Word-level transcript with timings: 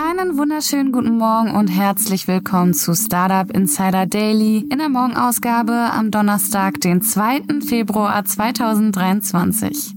Einen 0.00 0.38
wunderschönen 0.38 0.92
guten 0.92 1.18
Morgen 1.18 1.56
und 1.56 1.66
herzlich 1.66 2.28
willkommen 2.28 2.72
zu 2.72 2.94
Startup 2.94 3.50
Insider 3.50 4.06
Daily 4.06 4.58
in 4.70 4.78
der 4.78 4.88
Morgenausgabe 4.88 5.72
am 5.72 6.12
Donnerstag, 6.12 6.80
den 6.80 7.02
2. 7.02 7.60
Februar 7.66 8.24
2023. 8.24 9.96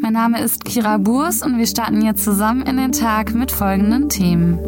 Mein 0.00 0.12
Name 0.12 0.40
ist 0.40 0.64
Kira 0.64 0.98
Burs 0.98 1.42
und 1.42 1.58
wir 1.58 1.66
starten 1.66 2.02
jetzt 2.02 2.22
zusammen 2.22 2.62
in 2.62 2.76
den 2.76 2.92
Tag 2.92 3.34
mit 3.34 3.50
folgenden 3.50 4.08
Themen. 4.08 4.60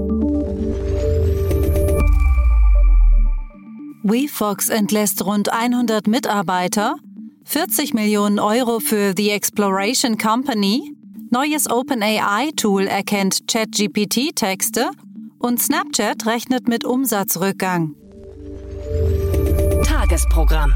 WeFox 4.03 4.71
entlässt 4.71 5.25
rund 5.25 5.53
100 5.53 6.09
Mitarbeiter, 6.09 6.97
40 7.45 7.95
Millionen 7.95 8.41
Euro 8.41 8.81
für 8.81 9.13
The 9.17 9.31
Exploration 9.31 10.19
Company, 10.19 10.98
Neues 11.31 11.69
OpenAI-Tool 11.71 12.87
erkennt 12.87 13.47
ChatGPT-Texte 13.49 14.91
und 15.39 15.61
Snapchat 15.61 16.25
rechnet 16.25 16.69
mit 16.69 16.87
Umsatzrückgang. 16.87 17.95
Tagesprogramm. 19.85 20.73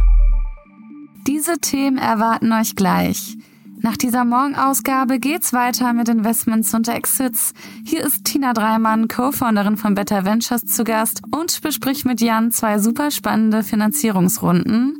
Diese 1.27 1.59
Themen 1.59 1.97
erwarten 1.97 2.53
euch 2.53 2.77
gleich. 2.77 3.39
Nach 3.81 3.97
dieser 3.97 4.27
Morgenausgabe 4.27 5.19
geht's 5.19 5.55
weiter 5.55 5.95
mit 5.95 6.11
Investments 6.11 6.75
und 6.75 6.87
Exits. 6.87 7.55
Hier 7.87 8.05
ist 8.05 8.25
Tina 8.25 8.53
Dreimann, 8.53 9.09
Co-Founderin 9.09 9.79
von 9.79 9.95
Better 9.95 10.27
Ventures 10.27 10.67
zu 10.67 10.85
Gast 10.85 11.23
und 11.35 11.63
bespricht 11.63 12.05
mit 12.05 12.21
Jan 12.21 12.53
zwei 12.53 12.79
super 12.79 13.11
spannende 13.11 13.63
Finanzierungsrunden. 13.63 14.99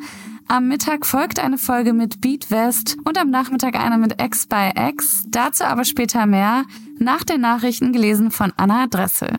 Am 0.53 0.69
Mittag 0.69 1.07
folgt 1.07 1.39
eine 1.39 1.57
Folge 1.57 1.95
mit 1.95 2.21
Beat 2.21 2.51
West 2.51 2.99
und 3.07 3.17
am 3.17 3.31
Nachmittag 3.31 3.75
eine 3.75 3.97
mit 3.97 4.21
X 4.21 4.47
by 4.47 4.73
X. 4.77 5.25
Dazu 5.31 5.65
aber 5.65 5.87
später 5.87 6.27
mehr, 6.27 6.65
nach 6.99 7.25
den 7.25 7.41
Nachrichten 7.41 7.95
gelesen 7.95 8.31
von 8.31 8.53
Anna 8.59 8.87
Dressel. 8.87 9.35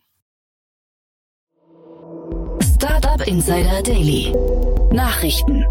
Startup 2.63 3.27
Insider 3.27 3.83
Daily. 3.83 4.33
Nachrichten. 4.91 5.63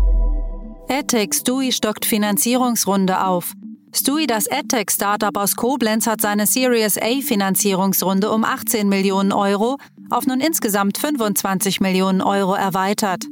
EdTech 0.86 1.34
Stui 1.34 1.72
stockt 1.72 2.04
Finanzierungsrunde 2.04 3.24
auf. 3.24 3.52
Stui, 3.92 4.28
das 4.28 4.46
EdTech-Startup 4.46 5.36
aus 5.36 5.56
Koblenz, 5.56 6.06
hat 6.06 6.20
seine 6.20 6.46
Series 6.46 6.98
A 6.98 7.20
Finanzierungsrunde 7.20 8.30
um 8.30 8.44
18 8.44 8.88
Millionen 8.88 9.32
Euro 9.32 9.78
auf 10.08 10.24
nun 10.24 10.38
insgesamt 10.38 10.98
25 10.98 11.80
Millionen 11.80 12.20
Euro 12.20 12.54
erweitert. 12.54 13.24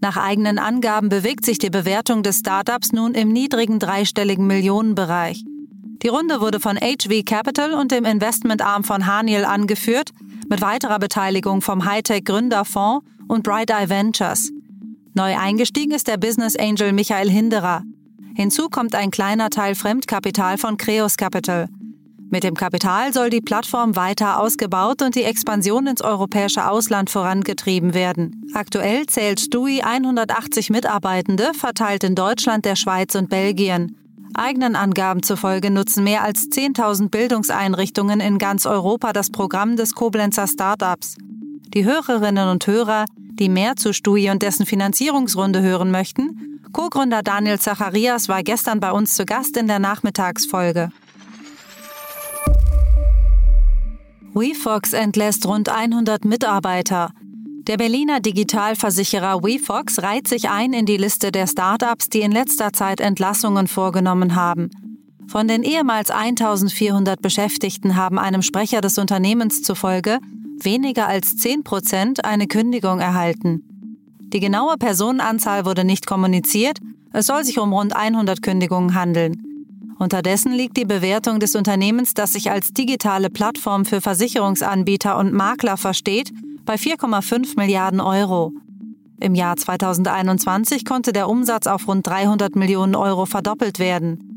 Nach 0.00 0.16
eigenen 0.16 0.58
Angaben 0.58 1.08
bewegt 1.08 1.44
sich 1.44 1.58
die 1.58 1.70
Bewertung 1.70 2.22
des 2.22 2.40
Startups 2.40 2.92
nun 2.92 3.14
im 3.14 3.32
niedrigen 3.32 3.78
dreistelligen 3.78 4.46
Millionenbereich. 4.46 5.44
Die 6.02 6.08
Runde 6.08 6.40
wurde 6.40 6.60
von 6.60 6.76
HV 6.76 7.24
Capital 7.24 7.72
und 7.74 7.90
dem 7.90 8.04
Investmentarm 8.04 8.84
von 8.84 9.06
Haniel 9.06 9.44
angeführt, 9.44 10.10
mit 10.48 10.60
weiterer 10.60 10.98
Beteiligung 10.98 11.62
vom 11.62 11.84
Hightech 11.84 12.24
Gründerfonds 12.24 13.06
und 13.28 13.42
Bright 13.42 13.70
Eye 13.70 13.88
Ventures. 13.88 14.52
Neu 15.14 15.36
eingestiegen 15.36 15.92
ist 15.92 16.08
der 16.08 16.18
Business 16.18 16.56
Angel 16.56 16.92
Michael 16.92 17.30
Hinderer. 17.30 17.82
Hinzu 18.34 18.68
kommt 18.68 18.94
ein 18.94 19.10
kleiner 19.10 19.48
Teil 19.48 19.74
Fremdkapital 19.74 20.58
von 20.58 20.76
Creos 20.76 21.16
Capital. 21.16 21.68
Mit 22.28 22.42
dem 22.42 22.54
Kapital 22.54 23.12
soll 23.12 23.30
die 23.30 23.40
Plattform 23.40 23.94
weiter 23.94 24.40
ausgebaut 24.40 25.00
und 25.00 25.14
die 25.14 25.22
Expansion 25.22 25.86
ins 25.86 26.02
europäische 26.02 26.68
Ausland 26.68 27.08
vorangetrieben 27.08 27.94
werden. 27.94 28.50
Aktuell 28.52 29.06
zählt 29.06 29.40
Stui 29.40 29.80
180 29.80 30.70
Mitarbeitende, 30.70 31.52
verteilt 31.54 32.02
in 32.02 32.16
Deutschland, 32.16 32.64
der 32.64 32.74
Schweiz 32.74 33.14
und 33.14 33.30
Belgien. 33.30 33.96
Eigenen 34.34 34.74
Angaben 34.74 35.22
zufolge 35.22 35.70
nutzen 35.70 36.02
mehr 36.02 36.22
als 36.22 36.48
10.000 36.50 37.10
Bildungseinrichtungen 37.10 38.20
in 38.20 38.38
ganz 38.38 38.66
Europa 38.66 39.12
das 39.12 39.30
Programm 39.30 39.76
des 39.76 39.94
Koblenzer 39.94 40.48
Startups. 40.48 41.16
Die 41.74 41.84
Hörerinnen 41.84 42.48
und 42.48 42.66
Hörer, 42.66 43.04
die 43.38 43.48
mehr 43.48 43.76
zu 43.76 43.92
Stui 43.92 44.30
und 44.30 44.42
dessen 44.42 44.66
Finanzierungsrunde 44.66 45.62
hören 45.62 45.90
möchten, 45.90 46.60
Co-Gründer 46.72 47.22
Daniel 47.22 47.60
Zacharias 47.60 48.28
war 48.28 48.42
gestern 48.42 48.80
bei 48.80 48.90
uns 48.90 49.14
zu 49.14 49.24
Gast 49.24 49.56
in 49.56 49.68
der 49.68 49.78
Nachmittagsfolge. 49.78 50.90
WeFox 54.38 54.92
entlässt 54.92 55.46
rund 55.46 55.70
100 55.70 56.26
Mitarbeiter. 56.26 57.10
Der 57.66 57.78
Berliner 57.78 58.20
Digitalversicherer 58.20 59.42
WeFox 59.42 60.02
reiht 60.02 60.28
sich 60.28 60.50
ein 60.50 60.74
in 60.74 60.84
die 60.84 60.98
Liste 60.98 61.32
der 61.32 61.46
Startups, 61.46 62.10
die 62.10 62.20
in 62.20 62.32
letzter 62.32 62.74
Zeit 62.74 63.00
Entlassungen 63.00 63.66
vorgenommen 63.66 64.34
haben. 64.34 64.68
Von 65.26 65.48
den 65.48 65.62
ehemals 65.62 66.10
1400 66.10 67.22
Beschäftigten 67.22 67.96
haben 67.96 68.18
einem 68.18 68.42
Sprecher 68.42 68.82
des 68.82 68.98
Unternehmens 68.98 69.62
zufolge 69.62 70.18
weniger 70.62 71.08
als 71.08 71.38
10 71.38 71.64
Prozent 71.64 72.26
eine 72.26 72.46
Kündigung 72.46 73.00
erhalten. 73.00 73.62
Die 74.20 74.40
genaue 74.40 74.76
Personenanzahl 74.76 75.64
wurde 75.64 75.84
nicht 75.84 76.06
kommuniziert, 76.06 76.80
es 77.14 77.24
soll 77.24 77.42
sich 77.42 77.58
um 77.58 77.72
rund 77.72 77.96
100 77.96 78.42
Kündigungen 78.42 78.94
handeln. 78.94 79.55
Unterdessen 79.98 80.52
liegt 80.52 80.76
die 80.76 80.84
Bewertung 80.84 81.40
des 81.40 81.54
Unternehmens, 81.54 82.12
das 82.12 82.34
sich 82.34 82.50
als 82.50 82.72
digitale 82.72 83.30
Plattform 83.30 83.84
für 83.84 84.00
Versicherungsanbieter 84.00 85.16
und 85.16 85.32
Makler 85.32 85.76
versteht, 85.76 86.32
bei 86.64 86.74
4,5 86.74 87.56
Milliarden 87.56 88.00
Euro. 88.00 88.52
Im 89.20 89.34
Jahr 89.34 89.56
2021 89.56 90.84
konnte 90.84 91.12
der 91.12 91.28
Umsatz 91.28 91.66
auf 91.66 91.88
rund 91.88 92.06
300 92.06 92.54
Millionen 92.56 92.94
Euro 92.94 93.24
verdoppelt 93.24 93.78
werden. 93.78 94.36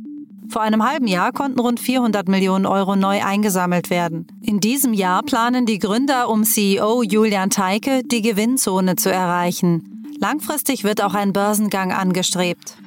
Vor 0.50 0.62
einem 0.62 0.84
halben 0.84 1.08
Jahr 1.08 1.32
konnten 1.32 1.60
rund 1.60 1.80
400 1.80 2.28
Millionen 2.28 2.66
Euro 2.66 2.96
neu 2.96 3.22
eingesammelt 3.22 3.90
werden. 3.90 4.26
In 4.42 4.60
diesem 4.60 4.94
Jahr 4.94 5.22
planen 5.22 5.66
die 5.66 5.78
Gründer 5.78 6.30
um 6.30 6.44
CEO 6.44 7.04
Julian 7.04 7.50
Teike, 7.50 8.02
die 8.04 8.22
Gewinnzone 8.22 8.96
zu 8.96 9.12
erreichen. 9.12 10.04
Langfristig 10.20 10.84
wird 10.84 11.04
auch 11.04 11.14
ein 11.14 11.34
Börsengang 11.34 11.92
angestrebt. 11.92 12.78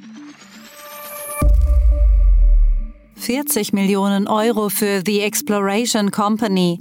40 3.22 3.72
Millionen 3.72 4.27
Euro 4.27 4.69
für 4.69 5.00
The 5.06 5.21
Exploration 5.21 6.10
Company. 6.10 6.81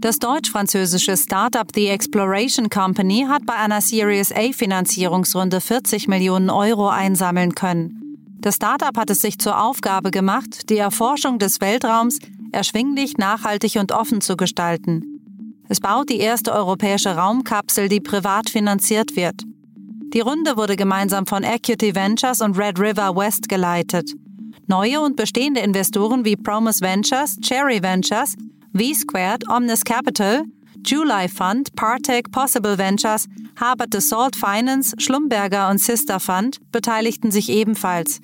Das 0.00 0.18
deutsch-französische 0.18 1.14
Startup 1.14 1.66
The 1.74 1.88
Exploration 1.88 2.70
Company 2.70 3.26
hat 3.28 3.44
bei 3.44 3.52
einer 3.52 3.82
Series 3.82 4.32
A 4.32 4.52
Finanzierungsrunde 4.52 5.60
40 5.60 6.08
Millionen 6.08 6.48
Euro 6.48 6.88
einsammeln 6.88 7.54
können. 7.54 8.16
Das 8.40 8.54
Startup 8.54 8.96
hat 8.96 9.10
es 9.10 9.20
sich 9.20 9.38
zur 9.38 9.62
Aufgabe 9.62 10.10
gemacht, 10.10 10.70
die 10.70 10.78
Erforschung 10.78 11.38
des 11.38 11.60
Weltraums 11.60 12.18
erschwinglich, 12.52 13.18
nachhaltig 13.18 13.76
und 13.76 13.92
offen 13.92 14.22
zu 14.22 14.38
gestalten. 14.38 15.04
Es 15.68 15.80
baut 15.80 16.08
die 16.08 16.18
erste 16.18 16.54
europäische 16.54 17.14
Raumkapsel, 17.14 17.90
die 17.90 18.00
privat 18.00 18.48
finanziert 18.48 19.16
wird. 19.16 19.42
Die 20.14 20.20
Runde 20.20 20.56
wurde 20.56 20.76
gemeinsam 20.76 21.26
von 21.26 21.42
Equity 21.42 21.94
Ventures 21.94 22.40
und 22.40 22.56
Red 22.56 22.80
River 22.80 23.14
West 23.14 23.50
geleitet. 23.50 24.14
Neue 24.66 25.00
und 25.00 25.16
bestehende 25.16 25.60
Investoren 25.60 26.24
wie 26.24 26.36
Promise 26.36 26.80
Ventures, 26.80 27.36
Cherry 27.42 27.82
Ventures, 27.82 28.34
V-Squared, 28.74 29.48
Omnis 29.50 29.84
Capital, 29.84 30.44
July 30.86 31.28
Fund, 31.28 31.74
Partech, 31.76 32.24
Possible 32.30 32.78
Ventures, 32.78 33.26
Harvard 33.56 33.94
Salt 34.00 34.36
Finance, 34.36 34.96
Schlumberger 34.98 35.70
und 35.70 35.78
Sister 35.78 36.18
Fund 36.18 36.58
beteiligten 36.72 37.30
sich 37.30 37.50
ebenfalls. 37.50 38.20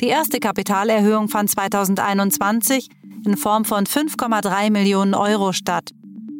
Die 0.00 0.08
erste 0.08 0.40
Kapitalerhöhung 0.40 1.28
fand 1.28 1.50
2021 1.50 2.88
in 3.24 3.36
Form 3.36 3.64
von 3.64 3.84
5,3 3.84 4.70
Millionen 4.70 5.14
Euro 5.14 5.52
statt. 5.52 5.90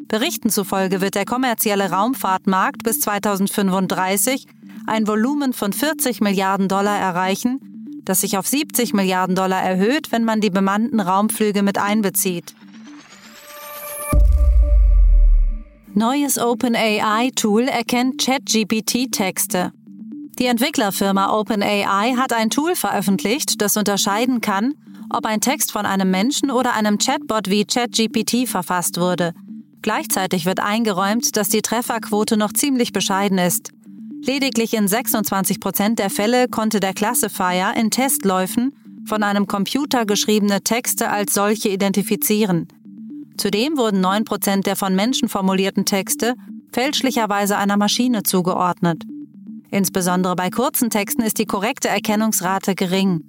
Berichten 0.09 0.51
zufolge 0.51 1.01
wird 1.01 1.15
der 1.15 1.25
kommerzielle 1.25 1.91
Raumfahrtmarkt 1.91 2.83
bis 2.83 3.01
2035 3.01 4.47
ein 4.87 5.07
Volumen 5.07 5.53
von 5.53 5.73
40 5.73 6.21
Milliarden 6.21 6.69
Dollar 6.69 6.99
erreichen 6.99 7.74
das 8.05 8.21
sich 8.21 8.39
auf 8.39 8.47
70 8.47 8.95
Milliarden 8.95 9.35
Dollar 9.35 9.63
erhöht, 9.63 10.13
wenn 10.13 10.25
man 10.25 10.41
die 10.41 10.51
bemannten 10.51 11.01
Raumflüge 11.01 11.63
mit 11.63 11.79
einbezieht. 11.79 12.55
Neues 15.95 16.39
OpenAI-Tool 16.39 17.69
erkennt 17.69 18.21
ChatGPT-Texte. 18.21 19.73
Die 20.39 20.47
Entwicklerfirma 20.47 21.39
OpenAI 21.39 22.17
hat 22.17 22.33
ein 22.33 22.51
Tool 22.51 22.75
veröffentlicht, 22.75 23.61
das 23.61 23.77
unterscheiden 23.77 24.41
kann, 24.41 24.75
ob 25.09 25.27
ein 25.27 25.41
Text 25.41 25.71
von 25.71 25.87
einem 25.87 26.11
Menschen 26.11 26.51
oder 26.51 26.75
einem 26.75 26.99
Chatbot 26.99 27.49
wie 27.49 27.65
ChatGPT 27.65 28.49
verfasst 28.49 28.99
wurde. 28.99 29.35
Gleichzeitig 29.83 30.47
wird 30.47 30.61
eingeräumt, 30.61 31.37
dass 31.37 31.51
die 31.51 31.63
Trefferquote 31.63 32.37
noch 32.37 32.53
ziemlich 32.53 32.93
bescheiden 32.93 33.37
ist. 33.37 33.74
Lediglich 34.27 34.73
in 34.73 34.89
26 34.89 35.61
Prozent 35.61 35.99
der 35.99 36.09
Fälle 36.09 36.49
konnte 36.49 36.81
der 36.81 36.95
Classifier 36.95 37.75
in 37.77 37.91
Testläufen 37.91 38.75
von 39.07 39.23
einem 39.23 39.47
Computer 39.47 40.07
geschriebene 40.07 40.63
Texte 40.63 41.11
als 41.11 41.35
solche 41.35 41.69
identifizieren. 41.69 42.69
Zudem 43.37 43.77
wurden 43.77 44.01
9 44.01 44.25
Prozent 44.25 44.67
der 44.67 44.77
von 44.77 44.95
Menschen 44.95 45.29
formulierten 45.29 45.85
Texte 45.85 46.37
fälschlicherweise 46.73 47.59
einer 47.59 47.77
Maschine 47.77 48.23
zugeordnet. 48.23 49.03
Insbesondere 49.71 50.37
bei 50.37 50.49
kurzen 50.49 50.89
Texten 50.89 51.21
ist 51.21 51.39
die 51.39 51.45
korrekte 51.45 51.89
Erkennungsrate 51.89 52.75
gering. 52.75 53.21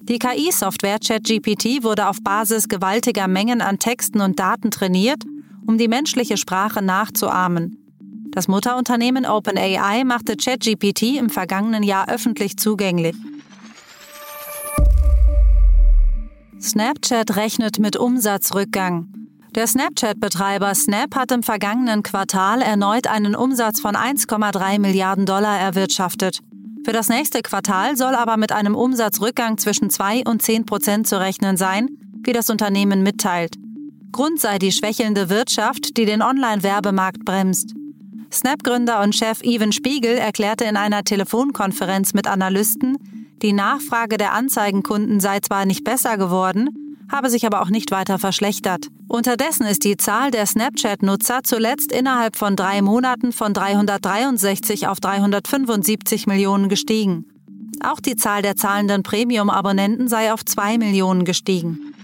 Die 0.00 0.18
KI-Software 0.18 0.98
ChatGPT 0.98 1.84
wurde 1.84 2.08
auf 2.08 2.16
Basis 2.20 2.66
gewaltiger 2.66 3.28
Mengen 3.28 3.60
an 3.60 3.78
Texten 3.78 4.20
und 4.20 4.40
Daten 4.40 4.72
trainiert, 4.72 5.22
um 5.68 5.78
die 5.78 5.86
menschliche 5.86 6.36
Sprache 6.36 6.82
nachzuahmen. 6.82 7.81
Das 8.32 8.48
Mutterunternehmen 8.48 9.26
OpenAI 9.26 10.04
machte 10.04 10.36
ChatGPT 10.36 11.18
im 11.18 11.28
vergangenen 11.28 11.82
Jahr 11.82 12.08
öffentlich 12.08 12.56
zugänglich. 12.56 13.14
Snapchat 16.58 17.36
rechnet 17.36 17.78
mit 17.78 17.98
Umsatzrückgang. 17.98 19.08
Der 19.54 19.66
Snapchat-Betreiber 19.66 20.74
Snap 20.74 21.14
hat 21.14 21.30
im 21.30 21.42
vergangenen 21.42 22.02
Quartal 22.02 22.62
erneut 22.62 23.06
einen 23.06 23.34
Umsatz 23.36 23.80
von 23.80 23.96
1,3 23.96 24.78
Milliarden 24.78 25.26
Dollar 25.26 25.58
erwirtschaftet. 25.58 26.38
Für 26.86 26.92
das 26.92 27.10
nächste 27.10 27.42
Quartal 27.42 27.98
soll 27.98 28.14
aber 28.14 28.38
mit 28.38 28.50
einem 28.50 28.74
Umsatzrückgang 28.74 29.58
zwischen 29.58 29.90
2 29.90 30.22
und 30.24 30.40
10 30.40 30.64
Prozent 30.64 31.06
zu 31.06 31.20
rechnen 31.20 31.58
sein, 31.58 31.88
wie 32.24 32.32
das 32.32 32.48
Unternehmen 32.48 33.02
mitteilt. 33.02 33.56
Grund 34.10 34.40
sei 34.40 34.58
die 34.58 34.72
schwächelnde 34.72 35.28
Wirtschaft, 35.28 35.98
die 35.98 36.06
den 36.06 36.22
Online-Werbemarkt 36.22 37.26
bremst. 37.26 37.74
Snap-Gründer 38.32 39.02
und 39.02 39.14
Chef 39.14 39.42
Evan 39.42 39.72
Spiegel 39.72 40.16
erklärte 40.16 40.64
in 40.64 40.76
einer 40.76 41.04
Telefonkonferenz 41.04 42.14
mit 42.14 42.26
Analysten, 42.26 42.96
die 43.42 43.52
Nachfrage 43.52 44.16
der 44.16 44.32
Anzeigenkunden 44.32 45.18
sei 45.18 45.40
zwar 45.40 45.66
nicht 45.66 45.82
besser 45.82 46.16
geworden, 46.16 46.96
habe 47.10 47.28
sich 47.28 47.44
aber 47.44 47.60
auch 47.60 47.68
nicht 47.68 47.90
weiter 47.90 48.18
verschlechtert. 48.18 48.86
Unterdessen 49.08 49.66
ist 49.66 49.84
die 49.84 49.96
Zahl 49.96 50.30
der 50.30 50.46
Snapchat-Nutzer 50.46 51.40
zuletzt 51.42 51.92
innerhalb 51.92 52.36
von 52.36 52.56
drei 52.56 52.80
Monaten 52.80 53.32
von 53.32 53.52
363 53.52 54.86
auf 54.86 55.00
375 55.00 56.26
Millionen 56.26 56.68
gestiegen. 56.68 57.26
Auch 57.84 58.00
die 58.00 58.16
Zahl 58.16 58.42
der 58.42 58.56
zahlenden 58.56 59.02
Premium-Abonnenten 59.02 60.08
sei 60.08 60.32
auf 60.32 60.44
zwei 60.44 60.78
Millionen 60.78 61.24
gestiegen. 61.24 61.94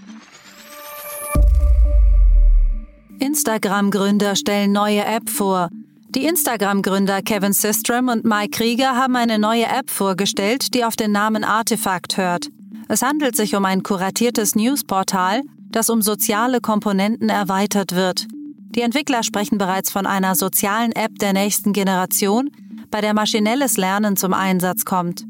Instagram-Gründer 3.19 4.35
stellen 4.35 4.73
neue 4.73 5.05
App 5.05 5.29
vor. 5.29 5.69
Die 6.15 6.25
Instagram-Gründer 6.25 7.21
Kevin 7.21 7.53
Systrom 7.53 8.07
und 8.07 8.25
Mike 8.25 8.49
Krieger 8.49 8.95
haben 8.95 9.15
eine 9.15 9.37
neue 9.37 9.67
App 9.67 9.91
vorgestellt, 9.91 10.73
die 10.73 10.83
auf 10.83 10.95
den 10.95 11.11
Namen 11.11 11.43
Artifact 11.43 12.17
hört. 12.17 12.47
Es 12.87 13.03
handelt 13.03 13.35
sich 13.35 13.55
um 13.55 13.63
ein 13.63 13.83
kuratiertes 13.83 14.55
Newsportal, 14.55 15.43
das 15.69 15.87
um 15.91 16.01
soziale 16.01 16.61
Komponenten 16.61 17.29
erweitert 17.29 17.93
wird. 17.93 18.25
Die 18.75 18.81
Entwickler 18.81 19.21
sprechen 19.21 19.59
bereits 19.59 19.91
von 19.91 20.07
einer 20.07 20.33
sozialen 20.33 20.93
App 20.93 21.19
der 21.19 21.33
nächsten 21.33 21.73
Generation, 21.73 22.49
bei 22.89 23.01
der 23.01 23.13
maschinelles 23.13 23.77
Lernen 23.77 24.17
zum 24.17 24.33
Einsatz 24.33 24.85
kommt. 24.85 25.25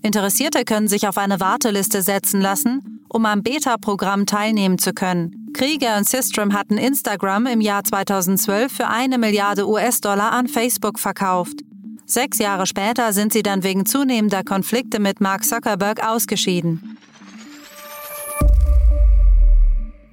Interessierte 0.00 0.64
können 0.64 0.88
sich 0.88 1.06
auf 1.06 1.18
eine 1.18 1.38
Warteliste 1.38 2.00
setzen 2.00 2.40
lassen, 2.40 3.02
um 3.10 3.26
am 3.26 3.42
Beta-Programm 3.42 4.24
teilnehmen 4.24 4.78
zu 4.78 4.94
können. 4.94 5.43
Krieger 5.54 5.96
und 5.96 6.06
Systrom 6.06 6.52
hatten 6.52 6.76
Instagram 6.76 7.46
im 7.46 7.60
Jahr 7.60 7.84
2012 7.84 8.72
für 8.72 8.88
eine 8.88 9.18
Milliarde 9.18 9.68
US-Dollar 9.68 10.32
an 10.32 10.48
Facebook 10.48 10.98
verkauft. 10.98 11.60
Sechs 12.06 12.38
Jahre 12.38 12.66
später 12.66 13.12
sind 13.12 13.32
sie 13.32 13.42
dann 13.42 13.62
wegen 13.62 13.86
zunehmender 13.86 14.42
Konflikte 14.42 14.98
mit 14.98 15.20
Mark 15.20 15.44
Zuckerberg 15.44 16.06
ausgeschieden. 16.06 16.98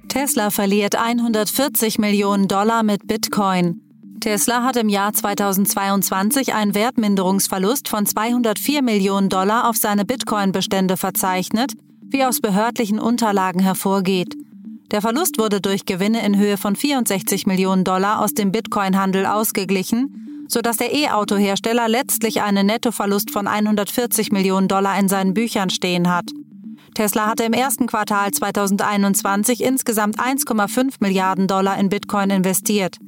Tesla 0.08 0.50
verliert 0.50 0.94
140 0.94 1.98
Millionen 1.98 2.46
Dollar 2.46 2.82
mit 2.82 3.06
Bitcoin. 3.08 3.80
Tesla 4.20 4.62
hat 4.62 4.76
im 4.76 4.88
Jahr 4.88 5.12
2022 5.12 6.54
einen 6.54 6.76
Wertminderungsverlust 6.76 7.88
von 7.88 8.06
204 8.06 8.80
Millionen 8.80 9.28
Dollar 9.28 9.68
auf 9.68 9.76
seine 9.76 10.04
Bitcoin-Bestände 10.04 10.96
verzeichnet, 10.96 11.72
wie 12.10 12.24
aus 12.24 12.40
behördlichen 12.40 13.00
Unterlagen 13.00 13.60
hervorgeht. 13.60 14.36
Der 14.92 15.00
Verlust 15.00 15.38
wurde 15.38 15.62
durch 15.62 15.86
Gewinne 15.86 16.24
in 16.24 16.36
Höhe 16.36 16.58
von 16.58 16.76
64 16.76 17.46
Millionen 17.46 17.82
Dollar 17.82 18.20
aus 18.20 18.34
dem 18.34 18.52
Bitcoin-Handel 18.52 19.24
ausgeglichen, 19.24 20.44
sodass 20.48 20.76
der 20.76 20.92
E-Auto-Hersteller 20.92 21.88
letztlich 21.88 22.42
einen 22.42 22.66
Nettoverlust 22.66 23.30
von 23.30 23.46
140 23.46 24.32
Millionen 24.32 24.68
Dollar 24.68 24.98
in 24.98 25.08
seinen 25.08 25.32
Büchern 25.32 25.70
stehen 25.70 26.14
hat. 26.14 26.26
Tesla 26.94 27.26
hatte 27.26 27.44
im 27.44 27.54
ersten 27.54 27.86
Quartal 27.86 28.32
2021 28.32 29.62
insgesamt 29.64 30.20
1,5 30.20 30.96
Milliarden 31.00 31.46
Dollar 31.46 31.78
in 31.78 31.88
Bitcoin 31.88 32.28
investiert. 32.28 32.98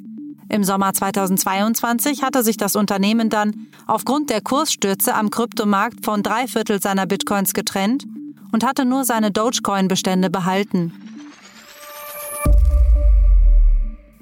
Im 0.48 0.64
Sommer 0.64 0.94
2022 0.94 2.22
hatte 2.22 2.42
sich 2.42 2.56
das 2.56 2.76
Unternehmen 2.76 3.28
dann 3.28 3.66
aufgrund 3.86 4.30
der 4.30 4.40
Kursstürze 4.40 5.14
am 5.14 5.28
Kryptomarkt 5.28 6.02
von 6.02 6.22
drei 6.22 6.46
Viertel 6.46 6.80
seiner 6.80 7.04
Bitcoins 7.04 7.52
getrennt 7.52 8.06
und 8.52 8.64
hatte 8.64 8.86
nur 8.86 9.04
seine 9.04 9.30
Dogecoin-Bestände 9.30 10.30
behalten. 10.30 11.03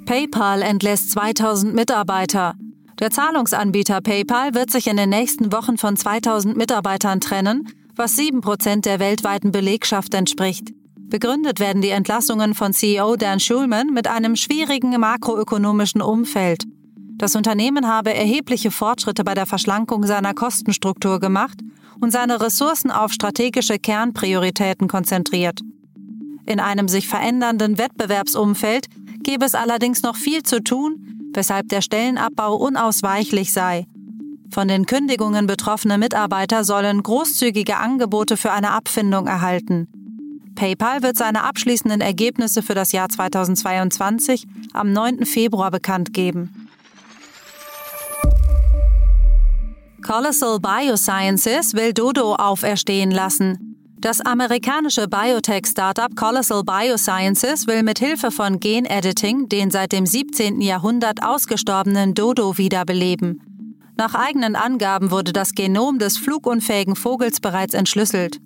PayPal 0.05 0.63
entlässt 0.63 1.11
2000 1.13 1.75
Mitarbeiter. 1.75 2.55
Der 3.01 3.11
Zahlungsanbieter 3.11 4.01
PayPal 4.01 4.55
wird 4.55 4.71
sich 4.71 4.87
in 4.87 4.97
den 4.97 5.11
nächsten 5.11 5.53
Wochen 5.53 5.79
von 5.79 5.97
2000 5.97 6.57
Mitarbeitern 6.57 7.21
trennen 7.21 7.69
was 7.97 8.17
sieben 8.17 8.41
Prozent 8.41 8.87
der 8.87 9.01
weltweiten 9.01 9.53
Belegschaft 9.53 10.15
entspricht. 10.15 10.73
Begründet 10.97 11.61
werden 11.61 11.83
die 11.83 11.91
Entlassungen 11.91 12.55
von 12.55 12.73
CEO 12.73 13.17
Dan 13.17 13.39
Schulman 13.39 13.89
mit 13.89 14.09
einem 14.09 14.35
schwierigen 14.35 14.99
makroökonomischen 14.99 16.01
Umfeld. 16.01 16.65
Das 17.17 17.37
Unternehmen 17.37 17.87
habe 17.87 18.15
erhebliche 18.15 18.71
Fortschritte 18.71 19.23
bei 19.23 19.35
der 19.35 19.47
Verschlankung 19.47 20.07
seiner 20.07 20.33
Kostenstruktur 20.33 21.21
gemacht 21.21 21.59
und 22.01 22.11
seine 22.11 22.41
Ressourcen 22.41 22.91
auf 22.91 23.13
strategische 23.13 23.79
Kernprioritäten 23.79 24.89
konzentriert. 24.89 25.61
In 26.47 26.59
einem 26.59 26.89
sich 26.89 27.07
verändernden 27.07 27.79
Wettbewerbsumfeld 27.79 28.87
gäbe 29.23 29.45
es 29.45 29.55
allerdings 29.55 30.03
noch 30.03 30.17
viel 30.17 30.43
zu 30.43 30.63
tun, 30.63 31.31
weshalb 31.33 31.69
der 31.69 31.81
Stellenabbau 31.81 32.57
unausweichlich 32.57 33.53
sei 33.53 33.87
von 34.53 34.69
den 34.69 34.85
Kündigungen 34.85 35.47
betroffene 35.47 35.97
Mitarbeiter 35.97 36.63
sollen 36.63 37.03
großzügige 37.03 37.79
Angebote 37.79 38.37
für 38.37 38.53
eine 38.53 38.73
Abfindung 38.73 39.27
erhalten. 39.27 39.89
PayPal 40.55 41.03
wird 41.03 41.17
seine 41.17 41.45
abschließenden 41.45 42.03
Ergebnisse 42.03 42.61
für 42.61 42.75
das 42.75 42.93
Jahr 42.93 43.09
2022 43.09 44.47
am 44.75 44.93
9. 44.93 45.25
Februar 45.25 45.71
bekannt 45.71 46.13
geben. 46.13 46.69
Colossal 50.07 50.61
Biosciences 50.61 51.73
will 51.73 51.95
Dodo 51.95 52.35
auferstehen 52.35 53.11
lassen. 53.11 53.72
Das 54.03 54.21
amerikanische 54.21 55.07
Biotech-Startup 55.07 56.17
Colossal 56.17 56.65
Biosciences 56.65 57.69
will 57.69 57.85
mit 57.85 58.01
Hilfe 58.01 58.33
von 58.33 58.59
Genediting 58.59 59.49
den 59.49 59.71
seit 59.71 59.93
dem 59.93 60.07
17. 60.07 60.61
Jahrhundert 60.61 61.23
ausgestorbenen 61.23 62.13
Dodo 62.13 62.59
wiederbeleben. 62.59 63.41
Nach 63.97 64.17
eigenen 64.17 64.57
Angaben 64.57 65.13
wurde 65.13 65.33
das 65.33 65.53
Genom 65.53 66.01
des 66.01 66.19
flugunfähigen 66.19 66.97
Vogels 66.97 67.39
bereits 67.39 67.75
entschlüsselt. 67.75 68.39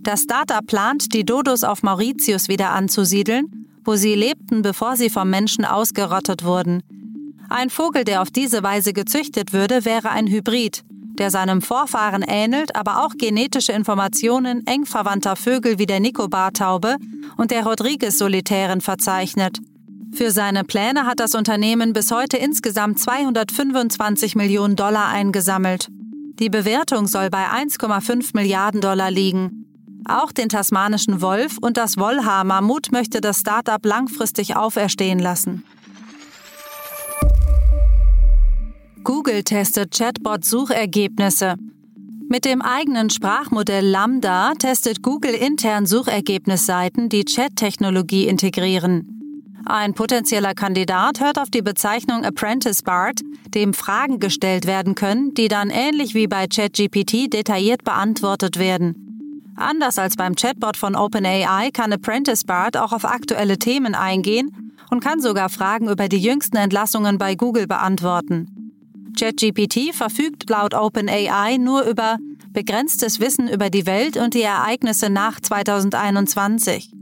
Das 0.00 0.22
Startup 0.22 0.66
plant, 0.66 1.12
die 1.12 1.26
Dodos 1.26 1.62
auf 1.62 1.82
Mauritius 1.82 2.48
wieder 2.48 2.70
anzusiedeln, 2.70 3.68
wo 3.84 3.96
sie 3.96 4.14
lebten, 4.14 4.62
bevor 4.62 4.96
sie 4.96 5.10
vom 5.10 5.28
Menschen 5.28 5.66
ausgerottet 5.66 6.42
wurden. 6.42 6.82
Ein 7.50 7.68
Vogel, 7.68 8.04
der 8.04 8.22
auf 8.22 8.30
diese 8.30 8.62
Weise 8.62 8.94
gezüchtet 8.94 9.52
würde, 9.52 9.84
wäre 9.84 10.08
ein 10.08 10.26
Hybrid, 10.26 10.84
der 11.18 11.30
seinem 11.30 11.62
Vorfahren 11.62 12.22
ähnelt, 12.22 12.76
aber 12.76 13.04
auch 13.04 13.14
genetische 13.16 13.72
Informationen 13.72 14.66
eng 14.66 14.86
verwandter 14.86 15.36
Vögel 15.36 15.78
wie 15.78 15.86
der 15.86 16.00
Nikobartaube 16.00 16.96
und 17.36 17.50
der 17.50 17.64
Rodriguez-Solitären 17.64 18.80
verzeichnet. 18.80 19.58
Für 20.12 20.30
seine 20.30 20.64
Pläne 20.64 21.04
hat 21.04 21.20
das 21.20 21.34
Unternehmen 21.34 21.92
bis 21.92 22.10
heute 22.10 22.36
insgesamt 22.36 22.98
225 22.98 24.34
Millionen 24.36 24.76
Dollar 24.76 25.08
eingesammelt. 25.08 25.88
Die 26.38 26.48
Bewertung 26.48 27.06
soll 27.06 27.30
bei 27.30 27.46
1,5 27.46 28.30
Milliarden 28.34 28.80
Dollar 28.80 29.10
liegen. 29.10 29.66
Auch 30.08 30.32
den 30.32 30.48
tasmanischen 30.48 31.20
Wolf 31.20 31.58
und 31.60 31.76
das 31.76 31.98
Wollhaar-Mammut 31.98 32.92
möchte 32.92 33.20
das 33.20 33.40
Startup 33.40 33.84
langfristig 33.84 34.54
auferstehen 34.54 35.18
lassen. 35.18 35.64
Google 39.06 39.44
testet 39.44 39.92
Chatbot-Suchergebnisse. 39.96 41.54
Mit 42.28 42.44
dem 42.44 42.60
eigenen 42.60 43.08
Sprachmodell 43.08 43.86
Lambda 43.86 44.54
testet 44.58 45.00
Google 45.00 45.30
intern 45.30 45.86
Suchergebnisseiten, 45.86 47.08
die 47.08 47.24
Chat-Technologie 47.24 48.26
integrieren. 48.26 49.62
Ein 49.64 49.94
potenzieller 49.94 50.54
Kandidat 50.54 51.20
hört 51.20 51.38
auf 51.38 51.50
die 51.50 51.62
Bezeichnung 51.62 52.24
Apprentice 52.24 52.82
Bard, 52.82 53.20
dem 53.54 53.74
Fragen 53.74 54.18
gestellt 54.18 54.66
werden 54.66 54.96
können, 54.96 55.34
die 55.34 55.46
dann 55.46 55.70
ähnlich 55.70 56.16
wie 56.16 56.26
bei 56.26 56.48
ChatGPT 56.48 57.32
detailliert 57.32 57.84
beantwortet 57.84 58.58
werden. 58.58 59.52
Anders 59.54 60.00
als 60.00 60.16
beim 60.16 60.34
Chatbot 60.34 60.76
von 60.76 60.96
OpenAI 60.96 61.70
kann 61.72 61.92
Apprentice 61.92 62.42
Bard 62.42 62.76
auch 62.76 62.92
auf 62.92 63.04
aktuelle 63.04 63.60
Themen 63.60 63.94
eingehen 63.94 64.74
und 64.90 64.98
kann 64.98 65.20
sogar 65.20 65.48
Fragen 65.48 65.88
über 65.88 66.08
die 66.08 66.18
jüngsten 66.18 66.56
Entlassungen 66.56 67.18
bei 67.18 67.36
Google 67.36 67.68
beantworten. 67.68 68.55
ChatGPT 69.16 69.94
verfügt 69.94 70.48
laut 70.50 70.74
OpenAI 70.74 71.56
nur 71.56 71.82
über 71.82 72.18
begrenztes 72.52 73.18
Wissen 73.18 73.48
über 73.48 73.70
die 73.70 73.86
Welt 73.86 74.16
und 74.16 74.34
die 74.34 74.42
Ereignisse 74.42 75.10
nach 75.10 75.40
2021. 75.40 76.92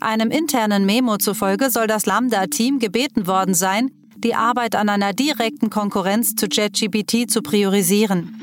Einem 0.00 0.30
internen 0.30 0.86
Memo 0.86 1.18
zufolge 1.18 1.70
soll 1.70 1.86
das 1.86 2.06
Lambda-Team 2.06 2.78
gebeten 2.78 3.26
worden 3.26 3.54
sein, 3.54 3.90
die 4.16 4.34
Arbeit 4.34 4.74
an 4.76 4.88
einer 4.88 5.12
direkten 5.12 5.70
Konkurrenz 5.70 6.34
zu 6.34 6.48
ChatGPT 6.48 7.30
zu 7.30 7.42
priorisieren. 7.42 8.36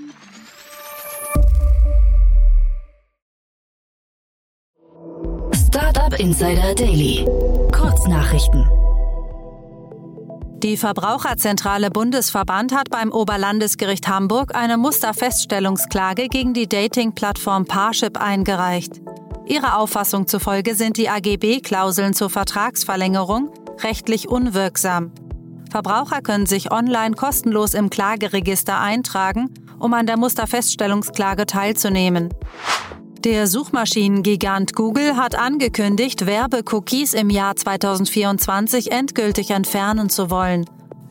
Startup 5.54 6.20
Insider 6.20 6.74
Daily. 6.76 7.26
Kurznachrichten. 7.72 8.87
Die 10.64 10.76
Verbraucherzentrale 10.76 11.92
Bundesverband 11.92 12.74
hat 12.74 12.90
beim 12.90 13.12
Oberlandesgericht 13.12 14.08
Hamburg 14.08 14.56
eine 14.56 14.78
Musterfeststellungsklage 14.78 16.30
gegen 16.30 16.56
die 16.56 16.68
Dating-Plattform 16.68 17.66
Parship 17.66 18.20
eingereicht. 18.20 19.00
Ihrer 19.46 19.78
Auffassung 19.78 20.26
zufolge 20.26 20.74
sind 20.74 20.98
die 20.98 21.10
AGB-Klauseln 21.10 22.16
zur 22.16 22.32
Vertragsverlängerung 22.32 23.52
rechtlich 23.84 24.30
unwirksam. 24.30 25.12
Verbraucher 25.70 26.22
können 26.22 26.48
sich 26.48 26.72
online 26.72 27.16
kostenlos 27.16 27.76
im 27.76 27.92
Klageregister 27.92 28.80
eintragen, 28.80 29.54
um 29.78 29.94
an 29.94 30.08
der 30.08 30.18
Musterfeststellungsklage 30.18 31.46
teilzunehmen. 31.46 32.34
Der 33.28 33.46
Suchmaschinengigant 33.46 34.74
Google 34.74 35.18
hat 35.18 35.38
angekündigt, 35.38 36.26
Werbecookies 36.26 37.14
im 37.14 37.30
Jahr 37.30 37.58
2024 37.58 38.94
endgültig 38.94 39.50
entfernen 39.50 40.10
zu 40.10 40.32
wollen. 40.32 40.64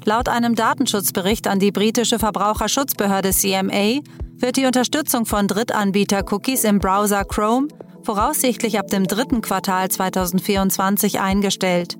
Laut 0.06 0.30
einem 0.30 0.54
Datenschutzbericht 0.54 1.46
an 1.46 1.58
die 1.58 1.73
britische 1.73 2.18
Verbraucherschutzbehörde 2.18 3.32
CMA 3.32 4.00
wird 4.38 4.56
die 4.56 4.64
Unterstützung 4.64 5.26
von 5.26 5.46
Drittanbieter-Cookies 5.46 6.64
im 6.64 6.78
Browser 6.78 7.26
Chrome 7.26 7.68
voraussichtlich 8.02 8.78
ab 8.78 8.87
dem 8.87 9.06
dritten 9.06 9.42
Quartal 9.42 9.90
2024 9.90 11.20
eingestellt. 11.20 11.99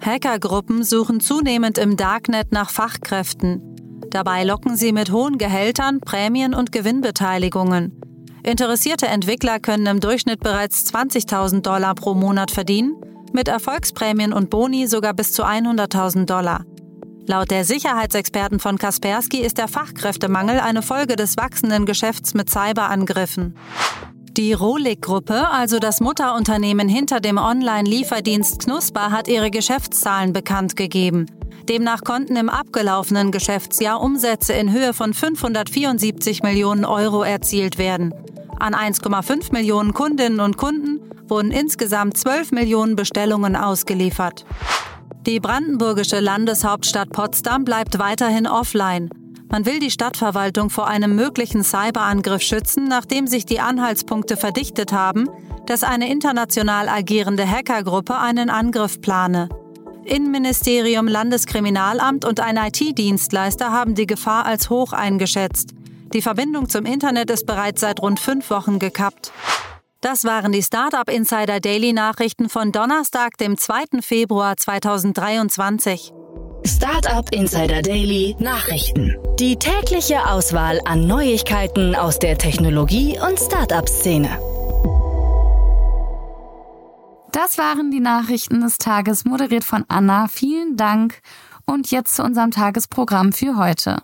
Hackergruppen 0.00 0.82
suchen 0.82 1.20
zunehmend 1.20 1.78
im 1.78 1.96
Darknet 1.96 2.50
nach 2.50 2.70
Fachkräften. 2.70 3.62
Dabei 4.10 4.42
locken 4.42 4.76
sie 4.76 4.90
mit 4.90 5.12
hohen 5.12 5.38
Gehältern, 5.38 6.00
Prämien 6.00 6.54
und 6.54 6.72
Gewinnbeteiligungen. 6.72 8.00
Interessierte 8.42 9.06
Entwickler 9.06 9.58
können 9.58 9.86
im 9.86 10.00
Durchschnitt 10.00 10.40
bereits 10.40 10.92
20.000 10.92 11.62
Dollar 11.62 11.94
pro 11.94 12.14
Monat 12.14 12.50
verdienen, 12.50 12.96
mit 13.32 13.48
Erfolgsprämien 13.48 14.32
und 14.32 14.50
Boni 14.50 14.86
sogar 14.86 15.14
bis 15.14 15.32
zu 15.32 15.44
100.000 15.44 16.24
Dollar. 16.24 16.64
Laut 17.26 17.50
der 17.50 17.64
Sicherheitsexperten 17.64 18.58
von 18.58 18.78
Kaspersky 18.78 19.40
ist 19.40 19.58
der 19.58 19.68
Fachkräftemangel 19.68 20.60
eine 20.60 20.80
Folge 20.80 21.14
des 21.14 21.36
wachsenden 21.36 21.84
Geschäfts 21.84 22.32
mit 22.32 22.48
Cyberangriffen. 22.48 23.54
Die 24.38 24.52
Rohlig-Gruppe, 24.52 25.50
also 25.50 25.78
das 25.78 26.00
Mutterunternehmen 26.00 26.88
hinter 26.88 27.20
dem 27.20 27.38
Online-Lieferdienst 27.38 28.60
Knusper, 28.60 29.10
hat 29.10 29.28
ihre 29.28 29.50
Geschäftszahlen 29.50 30.32
bekannt 30.32 30.76
gegeben. 30.76 31.26
Demnach 31.68 32.02
konnten 32.04 32.36
im 32.36 32.48
abgelaufenen 32.48 33.32
Geschäftsjahr 33.32 34.00
Umsätze 34.00 34.52
in 34.52 34.72
Höhe 34.72 34.94
von 34.94 35.14
574 35.14 36.42
Millionen 36.42 36.84
Euro 36.84 37.22
erzielt 37.22 37.78
werden. 37.78 38.14
An 38.58 38.74
1,5 38.74 39.52
Millionen 39.52 39.94
Kundinnen 39.94 40.40
und 40.40 40.56
Kunden 40.56 41.00
wurden 41.28 41.50
insgesamt 41.50 42.16
12 42.16 42.52
Millionen 42.52 42.96
Bestellungen 42.96 43.54
ausgeliefert. 43.56 44.44
Die 45.26 45.40
brandenburgische 45.40 46.20
Landeshauptstadt 46.20 47.10
Potsdam 47.10 47.64
bleibt 47.64 47.98
weiterhin 47.98 48.46
offline. 48.46 49.10
Man 49.50 49.64
will 49.64 49.78
die 49.78 49.90
Stadtverwaltung 49.90 50.70
vor 50.70 50.88
einem 50.88 51.16
möglichen 51.16 51.62
Cyberangriff 51.64 52.42
schützen, 52.42 52.84
nachdem 52.88 53.26
sich 53.26 53.46
die 53.46 53.60
Anhaltspunkte 53.60 54.36
verdichtet 54.36 54.92
haben, 54.92 55.28
dass 55.66 55.82
eine 55.82 56.10
international 56.10 56.88
agierende 56.88 57.48
Hackergruppe 57.48 58.18
einen 58.18 58.50
Angriff 58.50 59.00
plane. 59.00 59.48
Innenministerium, 60.08 61.06
Landeskriminalamt 61.06 62.24
und 62.24 62.40
ein 62.40 62.56
IT-Dienstleister 62.56 63.70
haben 63.70 63.94
die 63.94 64.06
Gefahr 64.06 64.46
als 64.46 64.70
hoch 64.70 64.92
eingeschätzt. 64.92 65.74
Die 66.12 66.22
Verbindung 66.22 66.68
zum 66.68 66.86
Internet 66.86 67.30
ist 67.30 67.46
bereits 67.46 67.82
seit 67.82 68.00
rund 68.00 68.18
fünf 68.18 68.50
Wochen 68.50 68.78
gekappt. 68.78 69.32
Das 70.00 70.24
waren 70.24 70.52
die 70.52 70.62
Startup 70.62 71.10
Insider 71.10 71.60
Daily 71.60 71.92
Nachrichten 71.92 72.48
von 72.48 72.72
Donnerstag, 72.72 73.36
dem 73.38 73.58
2. 73.58 74.00
Februar 74.00 74.56
2023. 74.56 76.12
Startup 76.64 77.28
Insider 77.32 77.82
Daily 77.82 78.36
Nachrichten. 78.38 79.16
Die 79.38 79.56
tägliche 79.56 80.26
Auswahl 80.26 80.80
an 80.84 81.06
Neuigkeiten 81.06 81.94
aus 81.94 82.18
der 82.18 82.38
Technologie- 82.38 83.18
und 83.18 83.38
Startup-Szene. 83.38 84.57
Das 87.40 87.56
waren 87.56 87.92
die 87.92 88.00
Nachrichten 88.00 88.62
des 88.62 88.78
Tages, 88.78 89.24
moderiert 89.24 89.62
von 89.62 89.84
Anna. 89.86 90.26
Vielen 90.26 90.76
Dank. 90.76 91.20
Und 91.66 91.92
jetzt 91.92 92.16
zu 92.16 92.24
unserem 92.24 92.50
Tagesprogramm 92.50 93.32
für 93.32 93.56
heute. 93.56 94.02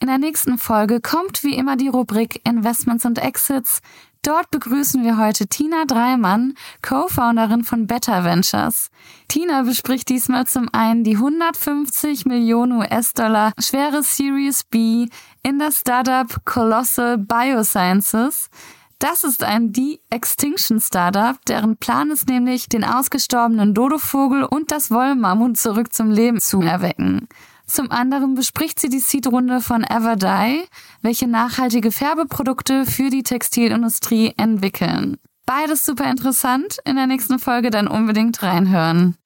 In 0.00 0.06
der 0.06 0.16
nächsten 0.16 0.56
Folge 0.56 1.02
kommt 1.02 1.44
wie 1.44 1.54
immer 1.54 1.76
die 1.76 1.88
Rubrik 1.88 2.40
Investments 2.48 3.04
und 3.04 3.18
Exits. 3.18 3.80
Dort 4.22 4.50
begrüßen 4.50 5.04
wir 5.04 5.18
heute 5.18 5.46
Tina 5.46 5.84
Dreimann, 5.84 6.54
Co-Founderin 6.80 7.64
von 7.64 7.86
Better 7.86 8.24
Ventures. 8.24 8.90
Tina 9.28 9.60
bespricht 9.60 10.08
diesmal 10.08 10.46
zum 10.46 10.70
einen 10.72 11.04
die 11.04 11.16
150 11.16 12.24
Millionen 12.24 12.78
US-Dollar 12.78 13.52
schwere 13.58 14.02
Series 14.02 14.64
B 14.64 15.08
in 15.42 15.58
das 15.58 15.80
Startup 15.80 16.34
Colossal 16.46 17.18
Biosciences. 17.18 18.48
Das 18.98 19.22
ist 19.22 19.44
ein 19.44 19.72
De-Extinction 19.72 20.80
Startup, 20.80 21.36
deren 21.46 21.76
Plan 21.76 22.10
ist 22.10 22.28
nämlich, 22.28 22.68
den 22.68 22.82
ausgestorbenen 22.82 23.72
Dodovogel 23.72 24.42
und 24.42 24.72
das 24.72 24.90
Wollmammut 24.90 25.56
zurück 25.56 25.92
zum 25.92 26.10
Leben 26.10 26.40
zu 26.40 26.60
erwecken. 26.62 27.28
Zum 27.64 27.92
anderen 27.92 28.34
bespricht 28.34 28.80
sie 28.80 28.88
die 28.88 28.98
Seed-Runde 28.98 29.60
von 29.60 29.84
Everdye, 29.84 30.66
welche 31.02 31.28
nachhaltige 31.28 31.92
Färbeprodukte 31.92 32.86
für 32.86 33.10
die 33.10 33.22
Textilindustrie 33.22 34.34
entwickeln. 34.36 35.18
Beides 35.46 35.86
super 35.86 36.10
interessant. 36.10 36.78
In 36.84 36.96
der 36.96 37.06
nächsten 37.06 37.38
Folge 37.38 37.70
dann 37.70 37.86
unbedingt 37.86 38.42
reinhören. 38.42 39.16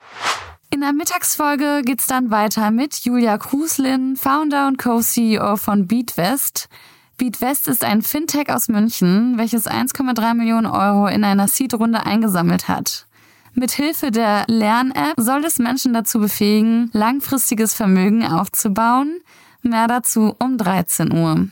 In 0.70 0.80
der 0.80 0.92
Mittagsfolge 0.92 1.82
geht's 1.84 2.06
dann 2.06 2.30
weiter 2.30 2.70
mit 2.70 2.96
Julia 3.04 3.38
Kruslin, 3.38 4.16
Founder 4.16 4.68
und 4.68 4.78
Co-CEO 4.78 5.56
von 5.56 5.86
BeatWest. 5.86 6.68
BeatWest 7.16 7.68
ist 7.68 7.84
ein 7.84 8.02
Fintech 8.02 8.48
aus 8.48 8.68
München, 8.68 9.38
welches 9.38 9.66
1,3 9.66 10.34
Millionen 10.34 10.66
Euro 10.66 11.06
in 11.06 11.24
einer 11.24 11.48
Seed-Runde 11.48 12.04
eingesammelt 12.04 12.68
hat. 12.68 13.06
Mithilfe 13.54 14.10
der 14.10 14.44
Lern-App 14.48 15.14
soll 15.18 15.44
es 15.44 15.58
Menschen 15.58 15.92
dazu 15.92 16.18
befähigen, 16.18 16.90
langfristiges 16.92 17.74
Vermögen 17.74 18.26
aufzubauen. 18.26 19.20
Mehr 19.60 19.86
dazu 19.86 20.34
um 20.38 20.58
13 20.58 21.12
Uhr. 21.12 21.48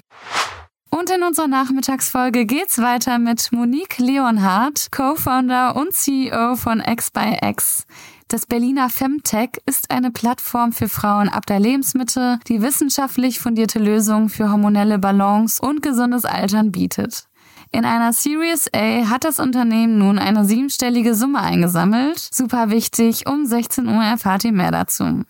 Und 0.91 1.11
in 1.11 1.23
unserer 1.23 1.47
Nachmittagsfolge 1.47 2.47
geht's 2.47 2.79
weiter 2.79 3.19
mit 3.19 3.53
Monique 3.53 3.99
Leonhardt, 3.99 4.91
Co-Founder 4.91 5.77
und 5.77 5.93
CEO 5.93 6.57
von 6.57 6.81
X 6.81 7.13
by 7.13 7.39
X. 7.43 7.87
Das 8.31 8.47
Berliner 8.47 8.91
Femtech 8.91 9.61
ist 9.67 9.91
eine 9.91 10.13
Plattform 10.13 10.71
für 10.71 10.89
Frauen 10.89 11.29
ab 11.29 11.47
der 11.47 11.59
Lebensmitte, 11.59 12.39
die 12.47 12.63
wissenschaftlich 12.63 13.41
fundierte 13.41 13.81
Lösungen 13.81 14.29
für 14.29 14.53
hormonelle 14.53 15.01
Balance 15.01 15.61
und 15.61 15.83
gesundes 15.83 16.25
Altern 16.25 16.71
bietet. 16.71 17.25
In 17.73 17.85
einer 17.85 18.13
Series 18.13 18.71
A 18.73 19.09
hat 19.09 19.25
das 19.25 19.41
Unternehmen 19.41 19.99
nun 19.99 20.21
eine 20.21 20.45
siebenstellige 20.45 21.17
Summe 21.17 21.41
eingesammelt. 21.41 22.21
Super 22.33 22.71
wichtig, 22.71 23.29
um 23.29 23.47
16 23.47 23.89
Uhr 23.89 24.05
erfahrt 24.05 24.45
ihr 24.45 24.53
mehr 24.53 24.71
dazu. 24.71 25.25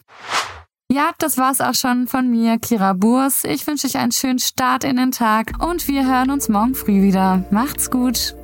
Ja, 0.93 1.13
das 1.17 1.39
war's 1.39 1.63
auch 1.63 1.75
schon 1.75 2.07
von 2.07 2.29
mir, 2.29 2.59
Kira 2.59 2.93
Burs. 2.93 3.45
Ich 3.45 3.67
wünsche 3.67 3.87
euch 3.87 3.97
einen 3.97 4.13
schönen 4.13 4.41
Start 4.41 4.85
in 4.85 4.97
den 4.97 5.13
Tag 5.13 5.53
und 5.65 5.89
wir 5.89 6.05
hören 6.05 6.31
uns 6.31 6.51
morgen 6.51 6.75
früh 6.75 7.01
wieder. 7.01 7.47
Macht's 7.51 7.91
gut! 7.91 8.35